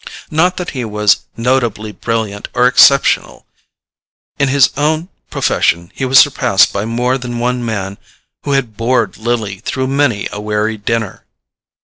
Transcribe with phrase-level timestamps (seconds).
[0.31, 3.45] Not that he was notably brilliant or exceptional;
[4.39, 7.99] in his own profession he was surpassed by more than one man
[8.43, 11.23] who had bored Lily through many a weary dinner.